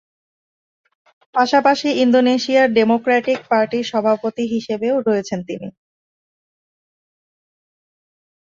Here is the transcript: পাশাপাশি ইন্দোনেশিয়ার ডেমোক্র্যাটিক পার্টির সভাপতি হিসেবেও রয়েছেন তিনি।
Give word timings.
পাশাপাশি 1.35 1.89
ইন্দোনেশিয়ার 2.03 2.67
ডেমোক্র্যাটিক 2.77 3.39
পার্টির 3.49 3.85
সভাপতি 3.91 4.43
হিসেবেও 4.53 4.95
রয়েছেন 4.99 5.39
তিনি। 5.47 5.69